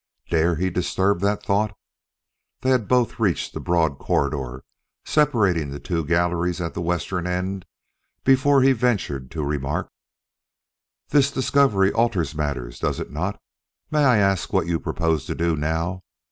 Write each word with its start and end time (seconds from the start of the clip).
Dare 0.31 0.55
he 0.55 0.71
disturb 0.71 1.19
that 1.19 1.43
thought? 1.43 1.77
They 2.63 2.71
had 2.71 2.87
both 2.87 3.19
reached 3.19 3.53
the 3.53 3.59
broad 3.59 3.99
corridor 3.99 4.63
separating 5.05 5.69
the 5.69 5.79
two 5.79 6.03
galleries 6.05 6.59
at 6.59 6.73
the 6.73 6.81
western 6.81 7.27
end 7.27 7.67
before 8.23 8.63
he 8.63 8.71
ventured 8.71 9.29
to 9.29 9.43
remark: 9.45 9.91
"This 11.09 11.29
discovery 11.29 11.93
alters 11.93 12.33
matters, 12.33 12.79
does 12.79 12.99
it 12.99 13.11
not? 13.11 13.39
May 13.91 14.03
I 14.03 14.17
ask 14.17 14.51
what 14.51 14.65
you 14.65 14.79
propose 14.79 15.25
to 15.25 15.35
do 15.35 15.55
now? 15.55 16.01